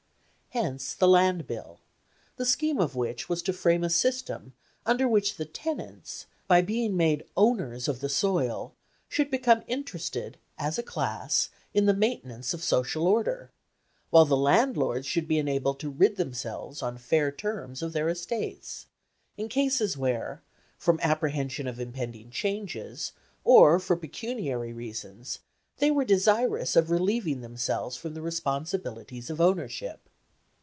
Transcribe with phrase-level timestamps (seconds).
[0.53, 1.79] Hence the Land Bill,
[2.35, 4.51] the scheme of which was to frame a system
[4.85, 8.73] under which the tenants, by being made owners of the soil,
[9.07, 13.49] should become interested as a class in the maintenance of social order,
[14.09, 18.87] while the landlords should be enabled to rid themselves on fair terms of their estates,
[19.37, 20.41] in cases where,
[20.77, 23.13] from apprehension of impending changes,
[23.45, 25.39] or for pecuniary reasons,
[25.77, 30.09] they were desirous of relieving themselves from the responsibilities of ownership.